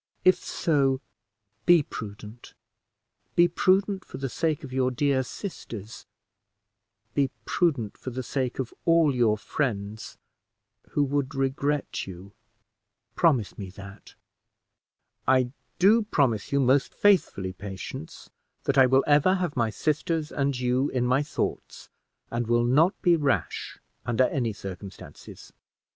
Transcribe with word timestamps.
If 0.25 0.43
so, 0.43 0.99
be 1.67 1.83
prudent 1.83 2.55
be 3.35 3.47
prudent 3.47 4.03
for 4.03 4.17
the 4.17 4.29
sake 4.29 4.63
of 4.63 4.73
your 4.73 4.89
dear 4.89 5.21
sisters 5.21 6.07
be 7.13 7.29
prudent 7.45 7.99
for 7.99 8.09
the 8.09 8.23
sake 8.23 8.57
of 8.57 8.73
all 8.85 9.13
your 9.13 9.37
friends, 9.37 10.17
who 10.93 11.03
would 11.03 11.35
regret 11.35 12.07
you 12.07 12.33
promise 13.15 13.59
me 13.59 13.69
that." 13.69 14.15
"I 15.27 15.51
do 15.77 16.01
promise 16.01 16.51
you, 16.51 16.59
most 16.59 16.95
faithfully, 16.95 17.53
Patience, 17.53 18.31
that 18.63 18.79
I 18.79 18.87
will 18.87 19.03
ever 19.05 19.35
have 19.35 19.55
my 19.55 19.69
sisters 19.69 20.31
and 20.31 20.59
you 20.59 20.89
in 20.89 21.05
my 21.05 21.21
thoughts, 21.21 21.89
and 22.31 22.47
will 22.47 22.65
not 22.65 22.99
be 23.03 23.15
rash 23.15 23.77
under 24.07 24.23
any 24.29 24.51
circumstances." 24.51 25.53